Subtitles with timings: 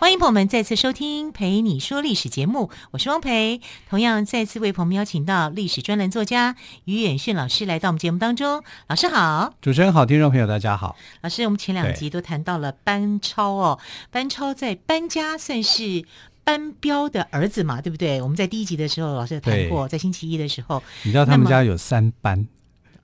[0.00, 3.60] 欢迎朋友们再次收听《陪你说历史》节目，我是汪培。
[3.90, 8.62] 同样再次为朋友们邀请到历史专栏作家于远炫老师来到我们节目当中。
[8.86, 10.96] 老师好，主持人好，听众朋友大家好。
[11.22, 13.80] 老师，我们前两集都谈到了班超哦，
[14.12, 16.04] 班超在班家算是
[16.44, 18.22] 班彪的儿子嘛，对不对？
[18.22, 22.46] 我们在第一集的时候，老师有谈过，在星期一的时候，你知道他们家有三班，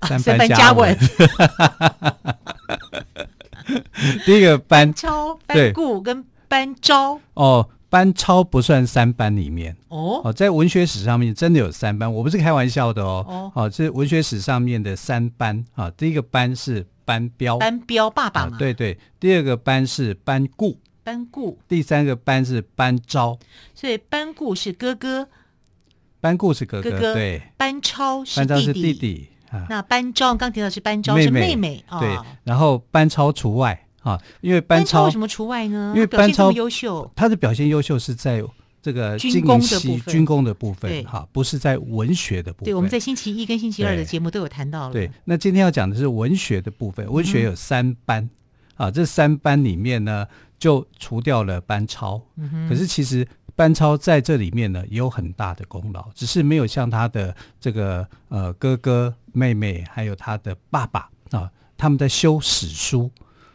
[0.01, 0.97] 三班家文。
[4.25, 6.25] 第一个班，班超、班固跟。
[6.48, 15.91] 班昭哦，班超不算三班里面哦哦，在文学史上面真的有三班，我不是开玩笑的哦哦，哦，这是文学史上面的三班啊。
[15.91, 18.98] 第一个班是班彪，班彪爸爸嘛，对对。
[19.20, 21.59] 第二个班是班固，班固。
[21.69, 23.39] 第三个班是班昭，
[23.75, 25.29] 所以班固是哥哥，
[26.20, 27.42] 班固是哥哥，哥哥对。
[27.56, 29.67] 班超是班超是弟弟啊。
[29.70, 32.19] 那班昭刚提到是班昭是妹妹，对。
[32.42, 33.84] 然后班超除外。
[34.05, 35.93] 啊，因为班超，为什么除外呢？
[35.95, 38.45] 因为班超优秀，他的表现优秀是在
[38.83, 42.67] 这个军工的部分，军工的部分，哈，不是在文学的部分。
[42.67, 44.93] 对，我们在星期一跟星期二的节目都有谈到了。
[44.93, 48.23] 对，那今天要讲的是文学的部分，文学有三班，
[48.77, 50.27] 嗯、啊，这三班里面呢，
[50.59, 52.21] 就除掉了班超。
[52.37, 52.69] 嗯哼。
[52.69, 63.11] 可是其实班超在这里面呢，也有很大的功劳，只是没有像他的这个呃哥哥、妹妹，还有他的爸爸啊，他们在修史书。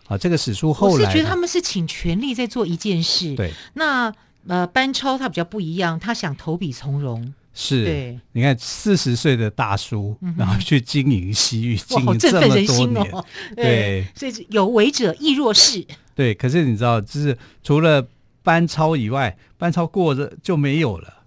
[0.09, 3.35] 啊，这个史书后来，我是觉得他们是请全力在做一件事。
[3.35, 4.11] 对，那
[4.47, 7.33] 呃，班超他比较不一样，他想投笔从戎。
[7.53, 13.25] 是，对，你看四十岁的大叔，嗯、然后去经营西域，经营这么多年，哦、
[13.55, 15.85] 对，对，所以有为者亦若是。
[16.15, 18.07] 对，可是你知道，就是除了
[18.41, 21.21] 班超以外，班超过着就没有了，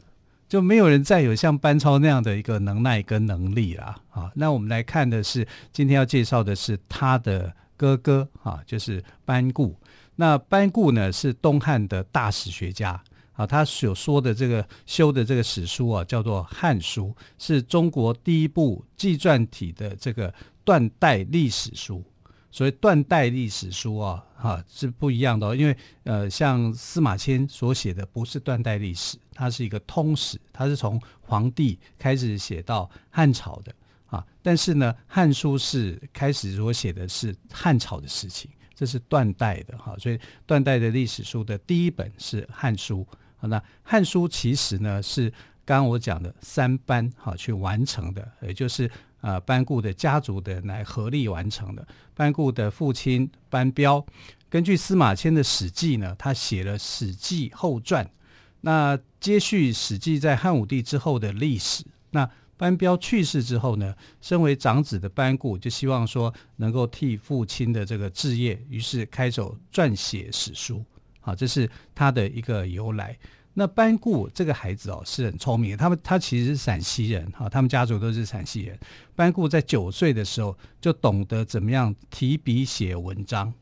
[0.49, 4.31] 就没有人再有像班超那样的一个能耐跟能力了啊。
[4.35, 7.53] 那我们来看的是，今天要介绍的是他的。
[7.83, 9.77] 哥哥啊，就是班固。
[10.15, 13.45] 那班固呢，是东汉的大史学家啊。
[13.45, 17.09] 他所说的这个修的这个史书啊，叫做《汉书》，
[17.45, 20.33] 是中国第一部纪传体的这个
[20.63, 22.05] 断代历史书。
[22.53, 25.57] 所以断代历史书啊，哈、是不一样的。
[25.57, 33.75] 因为呃，像司马迁所写的不是断代历史，它是一个通史，它是从黄帝开始写到汉朝的。
[34.13, 43.01] 啊，但是呢，《汉书》是开始所写的是汉朝的事情，这是断代的哈，所以断代的历史书的第一本是《汉书》。
[43.39, 45.31] 好，那《汉书》其实呢是
[45.65, 48.91] 刚刚我讲的三班哈去完成的，也就是
[49.23, 51.87] 呃班固的家族的来合力完成的。
[52.15, 54.05] 班固的父亲班彪，
[54.51, 58.05] 根据司马迁的《史记》呢，他写了《史记后传》，
[58.61, 61.83] 那接续《史记》在汉武帝之后的历史。
[62.11, 70.85] 那班彪去世之后呢，身为长子的班固就希望说能够替父亲的这个志业，于是开手撰写史书。
[71.21, 73.19] 好，这是他的一个由来。
[73.55, 78.79] 那班固这个孩子哦是很聪明，他们他其实是陕西人哈，他们家族都是陕西人。
[79.15, 83.53] 班固在九岁的时候就懂得怎么样提笔写文章，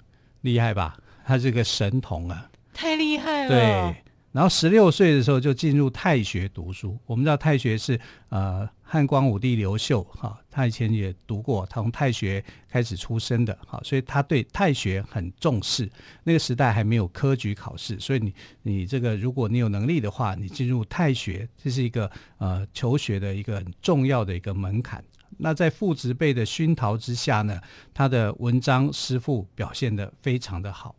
[0.42, 0.96] 厉害吧？
[1.24, 3.48] 他是个神童啊，太厉害了。
[3.48, 4.04] 对。
[4.32, 6.96] 然后十六岁的时候就进入太学读书。
[7.04, 7.98] 我们知道太学是
[8.28, 15.90] 呃汉光武帝刘秀哈，他以前也读过，他从太学开始出身的哈，所以他对太学很重视。
[16.22, 22.08] 那个时代还没有科举考试，所以你你这个如果你有能力的话，你进入太学，这是一个
[22.38, 25.02] 呃求学的一个很重要的一个门槛。
[25.38, 27.58] 那在父执辈的熏陶之下呢，
[27.94, 30.94] 他的文章诗赋表现得非常的好。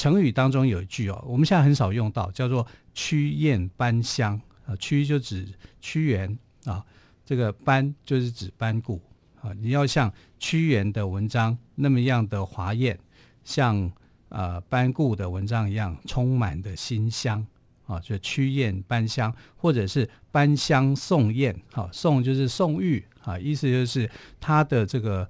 [0.00, 5.46] 成语当中有一句哦，我们现在很少用到，叫做“曲雁班香”啊，屈就指
[5.78, 6.82] 屈原啊，
[7.22, 8.98] 这个班就是指班固
[9.42, 9.52] 啊。
[9.60, 12.98] 你要像屈原的文章那么样的华艳，
[13.44, 13.92] 像
[14.30, 17.46] 呃班固的文章一样充满的馨香
[17.84, 24.10] 啊，就曲雁班香，或者是班香宋艳啊，宋就是宋玉啊，意思就是
[24.40, 25.28] 他的这个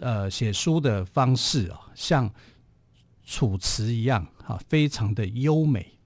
[0.00, 2.30] 呃写书的方式啊，像。
[3.24, 5.98] 楚辞一样啊，非常的优美，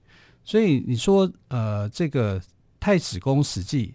[0.43, 2.39] 所以你说呃，这个
[2.79, 3.93] 《太史公史记》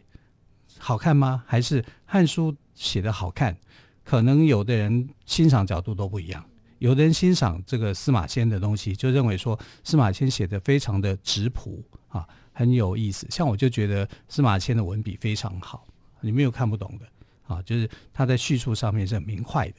[0.78, 1.44] 好看吗？
[1.46, 3.56] 还是《汉书》写的好看？
[4.04, 6.44] 可能有的人欣赏角度都不一样。
[6.78, 13.24] 有的人欣赏这个司马迁的东西，就认为说司马迁写得非常的质朴啊，很有意思。
[13.30, 15.86] 像我就觉得司马迁的文笔非常好，
[16.20, 17.06] 你没有看不懂的
[17.54, 19.74] 啊，就是他在叙述上面是很明快的。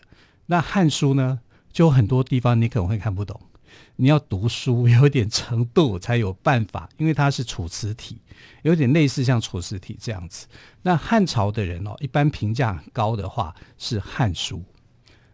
[0.46, 1.38] 那《汉书》呢，
[1.74, 3.42] 就很多地方你可能会看不懂，
[3.96, 8.20] 你要读书有点程度才有办法，因为它是楚辞体，
[8.62, 10.48] 有点类似像楚辞体这样子。
[10.84, 14.58] 那汉朝的人哦，一般评价高的话是《汉书》，《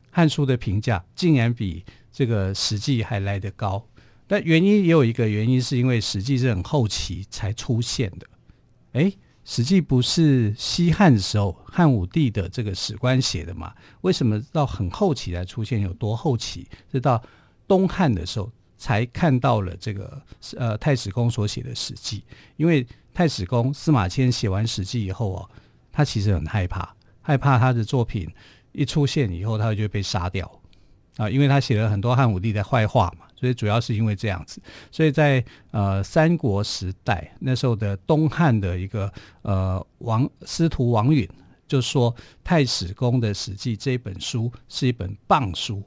[0.10, 3.86] 汉书》的评价竟然比这个《史记》还来得高。
[4.26, 8.28] 但原因也有一个原因，是因为《史记》是很后期才出现的。
[8.94, 9.04] 哎，
[9.52, 13.74] 《史记》不是西汉时候汉武帝的这个史官写的嘛？
[14.02, 15.82] 为什么到很后期才出现？
[15.82, 16.68] 有多后期？
[16.92, 17.20] 是到
[17.68, 18.48] 东汉的时候
[18.78, 20.22] 才看到了这个
[20.56, 22.20] 呃太史公所写的《史记》。
[22.58, 25.50] 因为太史公司马迁写完《史记》以后哦，
[25.92, 28.30] 他其实很害怕，害怕他的作品
[28.72, 30.62] 一出现以后，他就会被杀掉
[31.18, 33.26] 啊，因为他写了很多汉武帝的坏话嘛。
[33.40, 35.42] 所以主要是因为这样子，所以在
[35.72, 39.10] 呃三国时代那时候的东汉的一个
[39.44, 41.26] 呃王司徒王允
[41.66, 42.14] 就说
[42.44, 45.82] 太史公的《史记》这本书是一本谤书、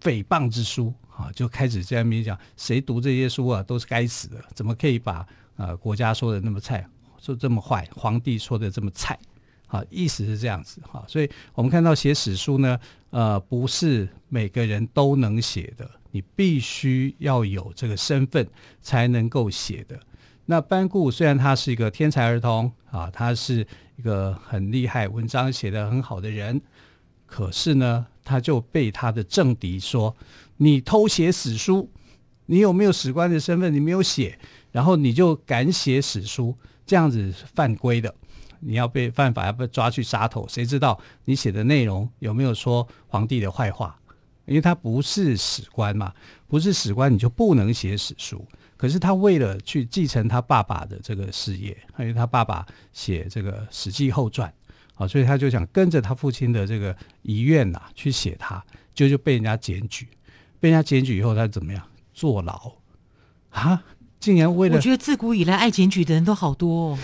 [0.00, 5.26] 诽谤之书啊，就开始在那边讲谁读这些书啊都是该死的，怎么可以把
[5.56, 6.86] 呃国家说的那么菜，
[7.20, 9.18] 说这么坏，皇帝说的这么菜，
[9.66, 12.78] 啊，意思是这样子哈，所以我们看到写史书呢，
[13.10, 15.90] 呃，不是每个人都能写的。
[16.18, 18.44] 你必须要有这个身份
[18.80, 19.96] 才能够写的。
[20.46, 26.60] 那班固虽然他是一个天才儿童啊，他是一个很厉害、文章写得很好的人，
[27.24, 30.16] 可是呢，他就被他的政敌说
[30.58, 31.88] ：“你偷写史书，
[32.46, 33.72] 你有没有史官的身份？
[33.72, 34.36] 你没有写，
[34.72, 36.52] 然后你就敢写史书，
[36.84, 38.12] 这样子犯规的，
[38.58, 40.44] 你要被犯法，要被抓去杀头。
[40.48, 43.96] 谁知道你写的内容有没有说皇帝的坏话？”
[44.48, 46.12] 因为他不是史官嘛，
[46.48, 48.44] 不是史官，你就不能写史书。
[48.76, 54.48] 可是他为了去继承他爸爸的这个事业，因为他爸爸写这个《史记后传》，
[55.02, 58.64] 啊，所以他就想跟着他父亲的这个遗愿呐去写他，
[58.94, 60.06] 就就被人家检举，
[60.60, 61.82] 被人家检举以后，他怎么样？
[62.14, 62.72] 坐牢
[63.50, 63.82] 啊！
[64.20, 64.76] 竟然为了……
[64.76, 66.98] 我觉得自古以来爱检举的人都好多哦。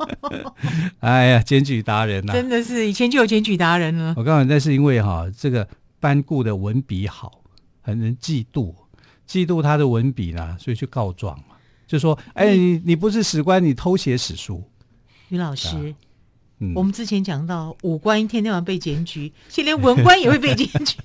[1.00, 4.14] 哎呀，检举达人呐，真的是以前就有检举达人了。
[4.16, 5.66] 我告诉你，那是因为哈这个。
[6.00, 7.42] 班固的文笔好，
[7.82, 8.74] 很人嫉妒，
[9.28, 11.56] 嫉妒他的文笔呢，所以去告状嘛，
[11.86, 14.62] 就说：“哎，你你不是史官，你偷写史书。”
[15.28, 15.94] 于老师，
[16.60, 20.96] 嗯，我们之前讲到武官一天到晚被检举， 现在连文官也会被检举，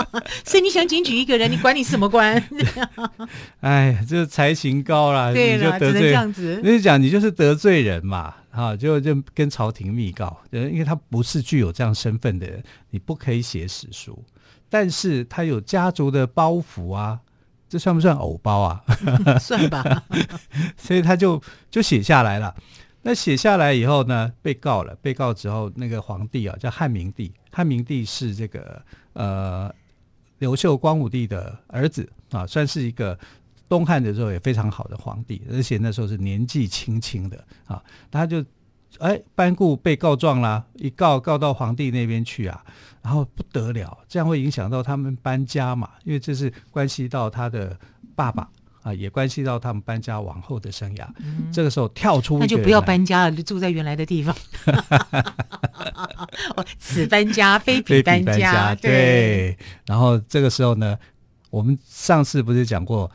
[0.44, 2.42] 所以你想检举一个人，你管你什么官？
[3.60, 6.60] 哎，这才情高啦，对啦，你就得罪只能这样子。
[6.62, 8.34] 你讲你就是得罪人嘛。
[8.50, 12.60] 啊，就就跟朝廷密告，因为他不是具有这样身份的人，
[12.90, 14.20] 你不可以写史书。
[14.70, 17.20] 但是他有家族的包袱啊，
[17.68, 18.82] 这算不算偶包啊？
[19.38, 20.04] 算吧。
[20.78, 22.54] 所以他就就写下来了。
[23.02, 24.96] 那写下来以后呢，被告了。
[25.02, 27.30] 被告之后，那个皇帝啊，叫汉明帝。
[27.50, 28.82] 汉明帝是这个
[29.12, 29.70] 呃
[30.38, 33.18] 刘秀光武帝的儿子啊，算是一个。
[33.70, 37.80] 东汉的时候也非常好的皇帝，而且那时候是年纪轻轻的啊，
[38.10, 38.44] 他就
[38.98, 42.62] 哎班固被告状啦，一告告到皇帝那边去啊，
[43.02, 47.76] 然后不得了，这样会影响到他们搬家嘛，因为这是关系到他的
[48.14, 48.48] 爸爸
[48.82, 51.06] 啊，也关系到他们搬家往后的生涯。
[51.18, 54.36] 嗯、这个时候跳出，那就不要搬家了，就住在原来的地方。
[56.78, 59.56] 此搬家 非彼搬家，对。
[59.86, 60.98] 然后这个时候呢，
[61.50, 63.10] 我们上次不是讲过？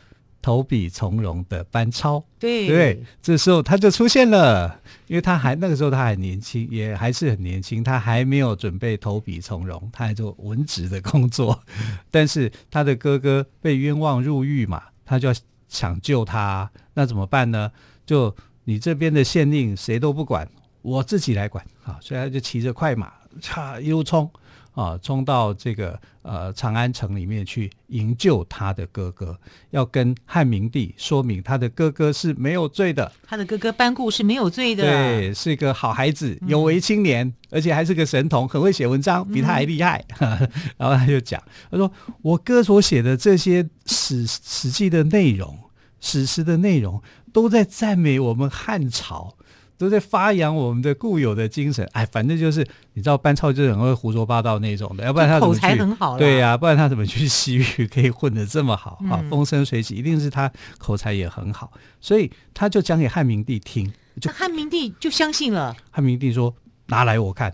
[0.45, 11.59] 投笔从戎的班超，对对，这时候他就出现了，因为他还那个时候他还年轻，也还是很年轻，他还没有准备投笔从戎，他还做文职的工作。
[12.11, 15.33] 但是他的哥哥被冤枉入狱嘛，他就要
[15.67, 17.71] 抢救他，那怎么办呢？
[18.05, 18.35] 就
[18.65, 20.47] 你这边的县令谁都不管，
[20.83, 21.97] 我自己来管啊！
[21.99, 23.11] 所以他就骑着快马，
[23.41, 24.29] 嚓一路冲。
[24.75, 29.39] 啊，冲到这个呃长安城里面去营救他的哥哥，
[29.71, 40.03] 要跟汉明帝说明他的哥哥是没有罪的，他的哥哥班固是没有罪的，对，是一个好孩子，有为青年，嗯、而且还是个神童，很会写文章，比他还厉害。
[40.19, 40.37] 嗯、
[40.77, 41.41] 然后他就讲，
[41.71, 41.89] 他说
[42.21, 45.57] 我哥所写的这些史史记的内容，
[46.01, 47.01] 史实的内容，
[47.31, 49.35] 都在赞美我们汉朝。
[49.77, 59.23] 都在发扬我们的固有的精神，哎，反正就是你知道班超就是很会胡说八道那种的，要不然他口才很好，对呀、啊，不然他怎么去西域可以混得这么好、嗯、啊？
[59.29, 63.91] 风生水起，一定是他口才也很好，所以他就讲给汉明帝听，
[64.21, 65.75] 就汉明帝就相信了。
[65.91, 66.55] 汉明帝说
[66.87, 67.53] ：“拿来我看。”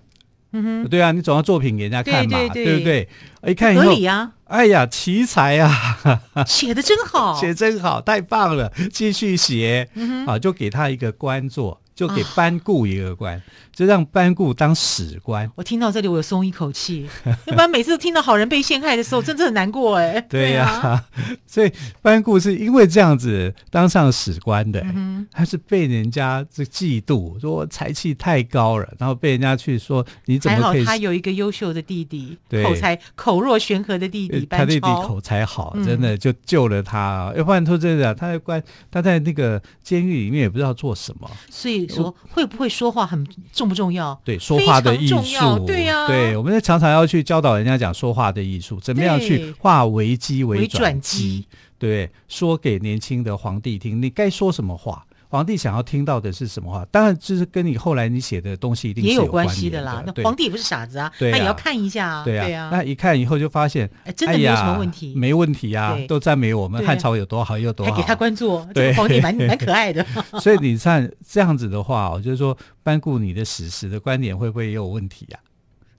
[0.54, 3.10] 嗯哼，对啊，你总要作品给人家看嘛，对，对，对，对不对？
[3.52, 4.34] 一看以后，合理啊！
[4.44, 5.98] 哎呀，奇才啊，
[6.46, 15.50] 写的真好，写真好，太棒了，继续写、嗯、啊，就给他一个官做就给班固一个官，啊、就让班固当史官。
[15.56, 17.08] 我听到这里，我有松一口气。
[17.46, 20.20] 要不然每次都听到好人被陷害的时候，真的很难过哎。
[20.30, 21.06] 对呀、啊，
[21.46, 21.72] 所以
[22.02, 30.80] 班固是因为这样子当上史官的，嗯、他是被人家这嫉妒，说才气太高了，然后被人家去说你怎么可以？
[30.80, 37.32] 还好他有一个优秀的弟弟，口才口若悬河的弟弟班弟弟口才好，真的就救了他。
[37.34, 41.82] 嗯、要不然说真的，他在关他在那个监狱里面也不知道做什么，所以。
[41.92, 44.20] 说会不会说话很重不重要？
[44.24, 51.46] 对，说话的艺术，对呀、啊，对，我们常常要去教导人家讲说话的艺术，怎么样去化危机为转机？
[51.78, 55.06] 对，说给年轻的皇帝听，你该说什么话？
[55.32, 56.86] 皇帝想要听到的是什么话？
[56.92, 60.04] 当然，就是跟你后来你写的东西一定也有，关系的啦。
[60.06, 62.26] 那皇帝也不是傻子啊，他也要看一下啊。
[62.26, 70.06] 对啊，那一看以后就发现，哎，真的没有什么问题，没问题啊，都赞美我们汉朝有多好，有多好，还给他官做，对，皇帝蛮 蛮可爱的。
[70.42, 75.40] 所以你看这样子的话，就是说班固你的史实的观点会不会也有问题呀？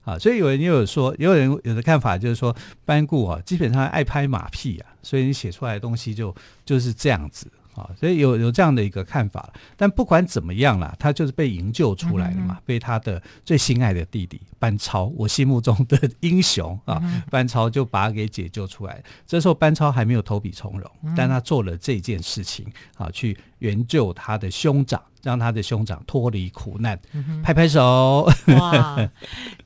[0.05, 6.35] 啊，所以有人也有说，也有人有的看法就是说班固啊，基本上爱拍马屁啊，所以你写出来的东西就
[6.67, 7.47] 就是这样子。
[7.75, 17.01] 啊，所以有有这样的一个看法，但不管怎么样啦，他就是被营救出来了嘛，嗯嗯被他的最心爱的弟弟班超，我心目中的英雄啊，
[17.31, 19.03] 班超就把他给解救出来。
[19.27, 25.01] 这时候班超还没有投笔从戎，嗯、但他做了这件事情啊，去援救他的兄长。
[25.23, 28.29] 让他的兄长脱离苦难，嗯、拍拍手。
[28.59, 29.09] 哇，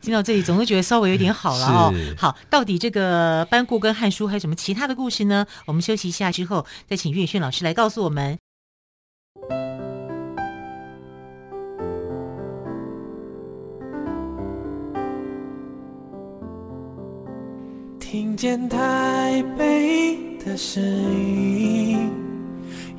[0.02, 1.90] 听到这里总是觉得稍微有点好了哦。
[1.96, 5.46] 是好，到底这个班固跟汉书还有什么其他的故事呢？
[5.64, 8.36] 我们休息一下之后，再请岳轩老师来告诉我们。
[17.98, 22.25] 听见台北的声音。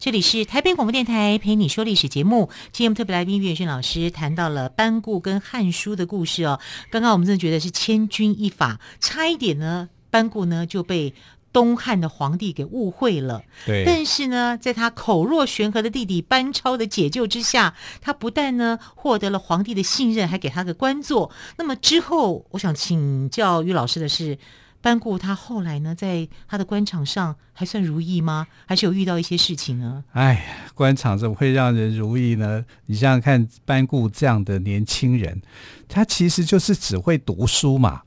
[0.00, 6.58] 这里是台北广播电台陪你说历史节目，今天我们特别来宾岳轩老师谈到了班固跟汉书的故事哦。
[6.90, 11.12] 刚刚我们真的觉得是千钧一发，差一点呢，班固呢就被
[11.52, 13.42] 东汉的皇帝给误会了。
[13.66, 21.30] 对，但是呢，在他口若悬河的弟弟班超的解救之下，他不但呢获得了皇帝的信任，还给他个官做。
[21.58, 24.38] 那么之后，我想请教于老师的是。
[24.82, 28.46] 班固他后来呢，在他的官场上还算如意吗？
[28.66, 30.02] 还是有遇到一些事情呢？
[30.12, 32.64] 哎，官场怎么会让人如意呢？
[32.86, 35.42] 你想想看，班固这样的年轻人，
[35.88, 38.02] 他其实就是只会读书嘛。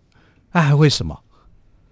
[0.51, 1.19] 哎，为什么？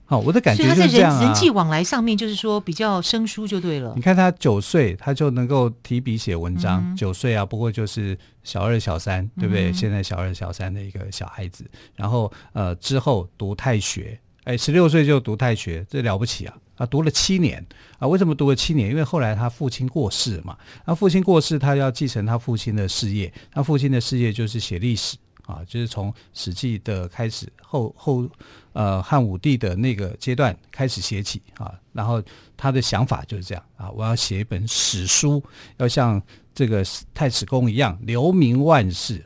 [0.06, 3.94] 好、哦，我的感觉就是这样、啊、他在人人际往来上面，就是说比较生疏就对了。
[3.96, 6.84] 你看他九岁，他就能够提笔写文章。
[6.86, 9.70] 嗯、九岁啊，不过就是小二、小三，对不对？
[9.70, 11.70] 嗯、现在小二、小三的一个小孩子。
[11.96, 14.20] 然后呃，之后读太学。
[14.44, 16.58] 哎，十六岁就读太学，这了不起啊！
[16.78, 17.64] 啊，读了七年
[18.00, 18.08] 啊。
[18.08, 18.90] 为什么读了七年？
[18.90, 20.58] 因为后来他父亲过世嘛。
[20.84, 23.32] 那父亲过世，他要继承他父亲的事业。
[23.52, 28.28] 他父亲的事业就是写历史啊，就是从《史记》的开始，后后
[28.74, 31.80] 呃汉武帝的那个阶段开始写起啊。
[31.94, 32.20] 然后
[32.58, 35.44] 他的想法就是这样啊，我要写一本史书，
[35.78, 36.20] 要像
[36.56, 36.84] 这个
[37.14, 39.24] 太史公一样留名万世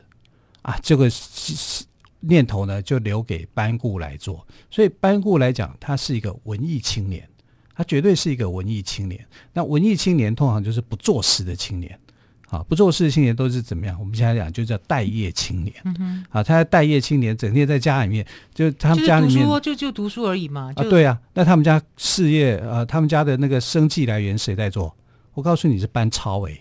[0.60, 0.78] 啊。
[0.82, 1.86] 这个是。
[2.28, 4.46] 念头呢，就留给班固来做。
[4.70, 7.28] 所以班固来讲，他是一个文艺青年，
[7.74, 9.24] 他绝对是一个文艺青年。
[9.52, 11.98] 那文艺青年通常就是不做事的青年，
[12.48, 13.98] 啊，不做事的青年都是怎么样？
[13.98, 15.74] 我们现在讲就叫待业青年。
[15.84, 20.72] 嗯哼，啊，他待业青年整天在家里面，就他们家里面就就读书而已嘛。
[20.76, 24.94] 啊，对啊，那他们家事业，呃，他们家的那个生计来源谁在做？
[25.34, 26.60] 我告诉你是班超诶。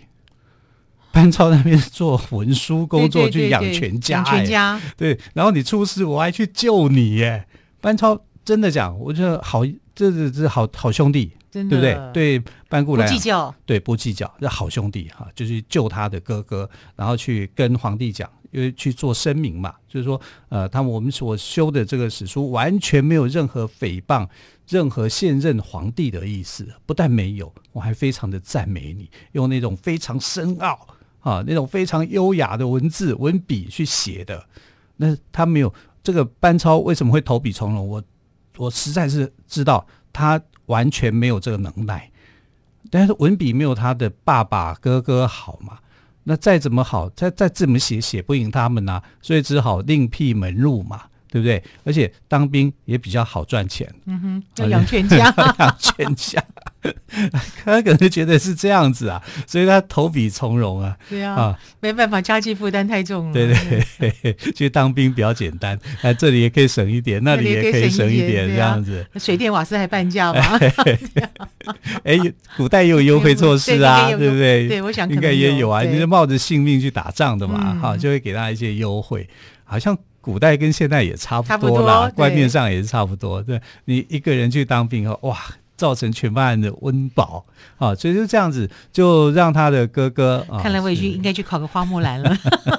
[1.15, 4.81] 班超那边做文书工作，去养全家，养全家。
[4.98, 7.48] 对，然后你出事，我还去救你耶。
[7.79, 9.62] 班超真的讲，我觉得好，
[9.95, 11.98] 这是这好好兄弟，对不对？
[12.13, 20.19] 对班固来讲，不计较，对不计较，这好兄弟哈，就是救他的哥哥，然后去跟皇帝讲，因为去做声明嘛，就是说，
[20.50, 24.27] 呃，他们我们所修的这个史书完全没有任何诽谤
[24.67, 30.86] 任何现任皇帝的意思，不但没有，我还非常的赞美你，用那种非常深奥。
[31.25, 34.46] 啊，那种非常优雅的文字文笔去写的，
[34.98, 37.82] 那他没有这个班超为什么会投笔从戎？
[37.82, 38.03] 我
[38.58, 42.12] 我实在是知道他完全没有这个能耐，
[42.91, 45.79] 但是文笔没有他的爸爸哥哥好嘛。
[46.24, 51.01] 那再怎么好，再再怎么写写不赢他们呐、啊，所以只好另辟门路嘛。
[51.27, 51.62] 对不对？
[51.84, 53.94] 而且当兵也比较好赚钱。
[54.05, 56.41] 嗯哼，要养全家， 养全家。
[57.63, 60.96] 他可能觉得是这样子啊，所以他投笔从戎啊。
[61.10, 63.34] 对啊，啊，没办法，家计负担太重了。
[63.34, 63.54] 对
[64.00, 69.06] 对对， 去当兵比较简单，哎，这里也可以省一点，那里也可以省一点，这样子。
[69.15, 70.60] 水电瓦斯还半价吗？
[72.04, 72.18] 哎，
[72.58, 74.68] 古代也有优惠措施啊，对不对？
[74.68, 75.82] 对，我想应该也有啊。
[75.82, 79.27] 你是冒着性命去打仗的嘛，哈，就会给他一些优惠，
[79.63, 79.98] 好像。
[80.25, 83.44] 古代跟现在也差不多啦，观念上也是差不多。
[83.44, 85.38] 对，你一个人去当兵后，哇，
[85.75, 87.46] 造成全班人的温饱
[87.77, 90.60] 啊，所以就这样子，就让他的哥哥啊。
[90.62, 92.38] 看来魏军应该去考个花木兰了，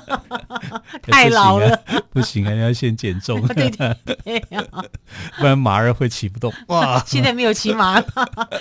[1.03, 4.41] 太老了，不行啊，你要先减重，对 对对，
[5.39, 6.53] 不然马儿会骑不动。
[6.69, 8.01] 哇，现在没有骑马，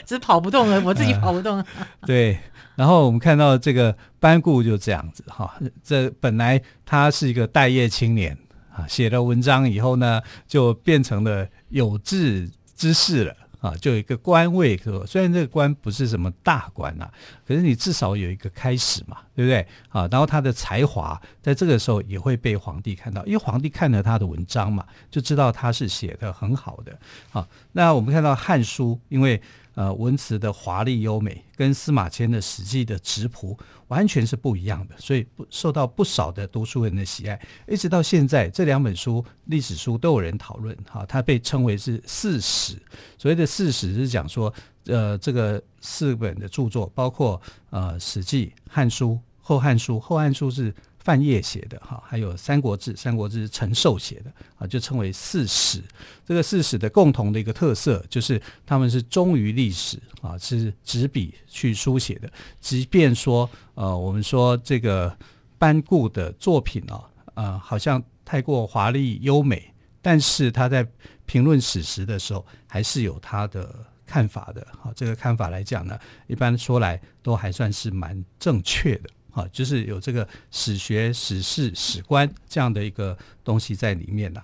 [0.06, 1.64] 只是跑不动了，我自己跑不动。
[2.06, 2.38] 对，
[2.76, 8.38] 然后我们看到这个班固就这样子哈，这本来他是一个待业青年。
[8.76, 13.34] 啊，写了文章以后呢，就变成了有志之士了
[13.66, 14.80] 啊，就有一个官位。
[15.08, 17.14] 虽然这个官不是什么大官呐、啊，
[17.48, 19.66] 可是你至少有一个开始嘛，对不对？
[19.90, 26.98] 啊，然后他的才华在这个时候也会被皇帝看到，因为皇帝看了他的文章嘛，就知道他是写的很好的。
[27.30, 29.42] 好，那我们看到《汉书》，因为。
[29.76, 33.58] 呃，文辞的华丽优美，跟司马迁的《史记》的质朴
[33.90, 37.40] 完全是不一样的，所以不受到不少的读书人的喜爱。
[37.68, 42.82] 一直到现在，这两本书历史书都有人讨论，哈，它被称为是四史。
[43.18, 44.54] 所谓的四史是讲说，
[44.86, 49.12] 呃，这个四本的著作，包括呃《史记》《汉书》
[49.42, 50.74] 《后汉书》，《后汉书》是。
[51.06, 55.80] 范晔写的哈，还有《三国志》，《三国志》陈寿写的啊，就称为四史。
[56.26, 62.28] 这个四史的共同的一个特色就是他们是忠于历史啊，是执笔去书写的。
[62.60, 65.16] 即便说呃，我们说这个
[65.60, 67.04] 班固的作品啊，
[67.36, 70.84] 呃，好像太过华丽优美，但是他在
[71.28, 74.66] 评论史实的时候，还是有他的看法的。
[74.82, 79.10] 好，这个看法来讲呢，一般说来都还算是蛮正确的。
[79.36, 84.44] 啊，就是有这个史学、史事、史观这样的一个东西在里面了。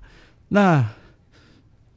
[0.50, 0.86] 那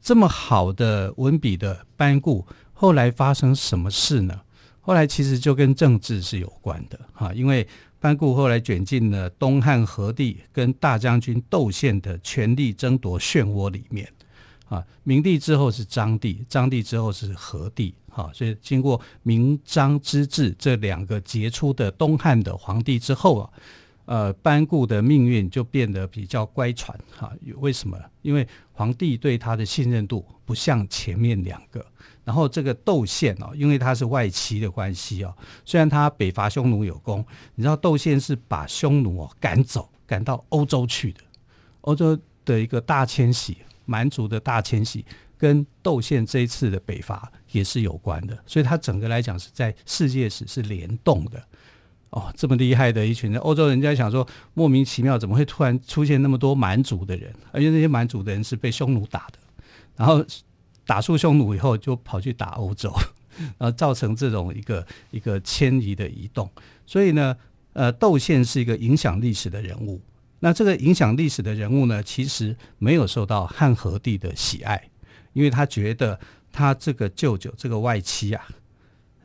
[0.01, 4.41] 这么好的文笔的班固，后来发生什么事呢？
[4.79, 7.67] 后来其实就跟政治是有关的哈，因为
[7.99, 14.07] 班固后来卷进了东汉和帝跟大将军窦宪的权力争夺漩涡里面。
[14.65, 23.49] 啊，明帝之后是章帝，章帝之后是和帝，哈，所以经过明章之治这两个杰出的东汉的皇帝之后啊，
[24.05, 27.95] 呃，班固的命运就变得比较乖舛，哈，为什么？
[28.23, 31.85] 因为皇帝对他的信任度不像前面两个，
[32.23, 35.31] 然后这个窦宪哦，因为他是外戚的关系哦，
[35.63, 37.23] 虽然他北伐匈奴有功，
[37.53, 41.19] 你知道窦宪是把匈奴哦赶走，赶到欧洲去的，
[41.81, 43.57] 欧洲的一个大迁徙。
[43.85, 45.05] 蛮族的大迁徙
[45.37, 51.41] 跟窦宪这一次的北伐也是有关的，所以他整个来讲是在世界史是联动的。
[52.11, 59.39] 哦，这么厉害的一群人，欧洲人家想说莫名其妙怎么会突然出现那么多蛮族的人，而且那些蛮族的人是被匈奴打的，
[59.97, 60.23] 然后
[60.85, 62.93] 打输匈奴以后就跑去打欧洲，
[63.57, 66.49] 然后造成这种一个一个迁移的移动。
[66.85, 67.35] 所以呢，
[67.73, 69.99] 呃，窦宪是一个影响历史的人物。
[70.39, 74.89] 那这个影响历史的人物呢，其实没有受到汉和帝的喜爱，
[75.33, 76.19] 因为他觉得
[76.51, 78.45] 他这个舅舅这个外戚啊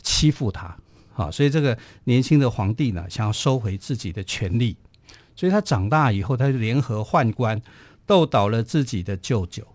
[0.02, 0.76] 欺负他，
[1.14, 4.76] 啊，所以这个年轻的皇帝呢想要收回自己的权力，
[5.34, 7.60] 所以他长大以后，他就联合宦官
[8.06, 9.66] 斗倒了自己的舅舅。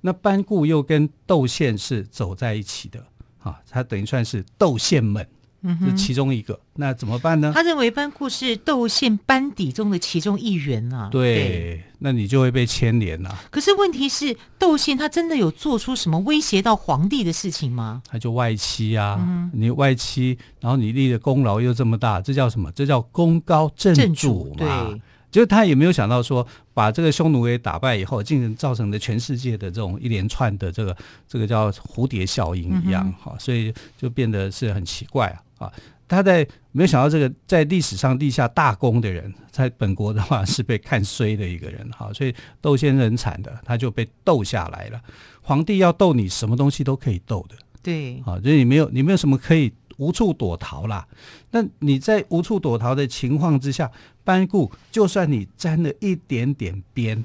[0.00, 3.06] 那班固又跟窦宪是走在一起的，
[3.38, 5.26] 啊，他等于算是窦宪们
[5.74, 5.90] 门。
[5.90, 7.52] 是其中一个，嗯、那怎么办呢？
[7.54, 11.08] 他认为班固是窦宪班底中的其中一员啊。
[11.10, 13.38] 对，对那你就会被牵连了。
[13.50, 18.02] 可是问题是，窦宪他真的有做出什么威胁到皇帝的事情吗？
[18.08, 22.70] 他就外戚啊，嗯、你外戚，然后你立的功劳又这么大，这叫什么？
[22.72, 24.88] 这叫功高震主嘛。
[24.90, 25.00] 对，
[25.30, 30.96] 就是他也没有想到说，把这个匈奴给打败以后，竟然造成的全世界的这种一连串的这个
[31.28, 35.66] 这个叫蝴蝶效应一样哈，嗯、所以就变得是很奇怪啊。
[35.66, 35.72] 啊，
[36.06, 45.00] 他在没有想到这个在历史上立下大功的人，在本国的话是被看衰的一个人，哈，所以窦先生很惨的，他就被斗下来了。
[45.40, 51.06] 皇帝要斗你，什么东西都可以斗的，对，啊，所以你没有你没有什么可以无处躲逃啦。
[51.50, 53.90] 那你在无处躲逃的情况之下，
[54.24, 57.24] 班固就算你沾了一点点边，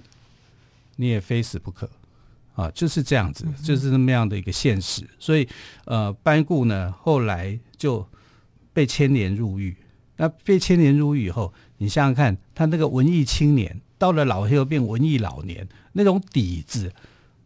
[0.96, 1.90] 你也非死不可
[2.56, 5.10] 啊，就是这样子，就是那么样的一个现实。
[5.20, 5.48] 所以，
[5.86, 8.08] 呃，班固呢后来就
[8.74, 9.76] 被牵连入狱。
[10.18, 16.94] 那被牵连入狱以后，你想想看，他那个文艺青年到了老黑又变文艺老年，那种底子，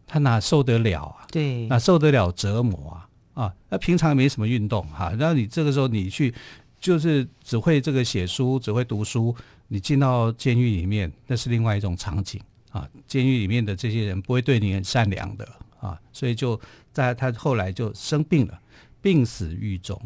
[0.06, 1.26] 他哪受得了啊？
[1.32, 3.08] 对，哪受得了折磨啊？
[3.36, 6.34] 啊，那平常没什么运动哈，然后你这个时候你去，
[6.80, 9.36] 就是只会这个写书，只会读书，
[9.68, 12.90] 你进到监狱里面，那是另外一种场景啊。
[13.06, 15.48] 监狱里面的这些人不会对你很善良的
[15.80, 16.60] 啊，所以就
[16.92, 18.60] 在他后来就生病了，
[19.02, 20.02] 病死狱中。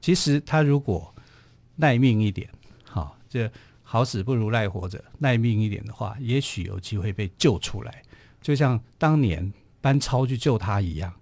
[0.00, 1.12] 其实他如果
[1.76, 2.48] 耐命一点，
[2.84, 3.50] 好，这
[3.82, 5.02] 好死不如赖活着。
[5.18, 8.02] 耐命一点的话，也许有机会被救出来。
[8.42, 11.12] 就像当年班超去救他一样，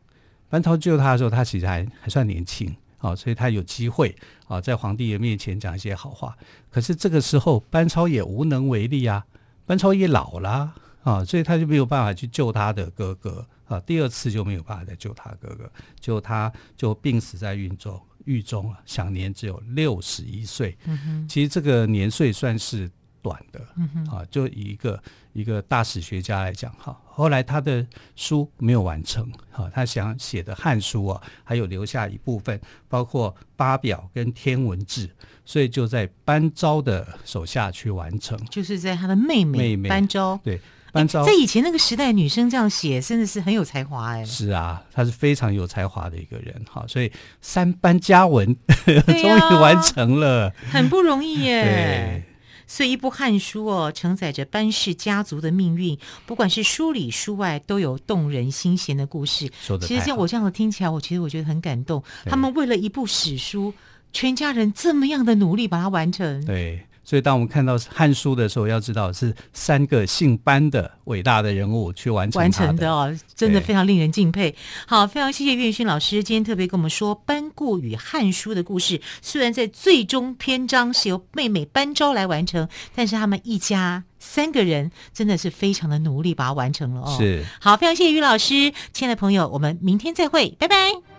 [0.49, 4.15] 班超救他的时候，他其实还还算年轻，哦，所以他有机会
[4.47, 6.37] 啊，在皇帝的面前讲一些好话。
[6.71, 9.25] 可是这个时候，班超也无能为力啊，
[9.67, 13.79] 班超也老了啊，所以他就没有办法去救他的哥哥啊。
[13.81, 18.01] 第二次就没有办法再救他哥哥，就他就病死在狱中。
[18.25, 20.77] 狱中啊，享年只有六十一岁。
[20.85, 22.91] 嗯哼，其实这个年岁算是
[23.29, 23.61] 短的。
[23.77, 25.03] 嗯哼，啊，就以一个
[25.35, 27.87] 一个大史学家来讲，哈，后来他的
[28.17, 35.11] 书没有完成，哈，他想写的《汉书》啊，还有留下一部分，包括八表跟天文志，
[35.45, 40.59] 所以就在班昭的手下去完成，就是在他的妹妹妹妹班昭对。
[40.91, 44.25] 班昭在以前那个时代，女生这样写真的是很有才华哎。
[44.25, 47.13] 是啊，她是非常有才华的一个人哈，所以
[47.43, 48.57] 三班家文
[49.07, 52.25] 终于、啊、完成了，很不容易耶。
[52.69, 59.51] 所以一部《汉书》哦，承载着班氏家族的命运，不管是书里书外，都有动人心弦的故事。
[59.81, 62.01] 其实像我这样子听起来，我其实我觉得很感动。
[62.27, 63.75] 他们为了一部史书，
[64.13, 66.45] 全家人这么样的努力把它完成。
[66.45, 66.85] 对。
[67.09, 74.55] 所以，当我们看到《汉书》的时候，要知道是三个姓班的伟大的人物去完成完成的哦，真的非常令人敬佩。
[74.87, 79.01] 好，非常谢谢岳勋老师今天特别跟我们说班固与《汉书》的故事。
[79.23, 87.17] 虽然在最终篇章是由妹妹班昭来完成，但是他们一家三个人真的是非常的努力把它完成了哦。
[87.19, 91.18] 是，好，非常谢谢于老师，亲爱的朋友，我们明天再会，拜拜。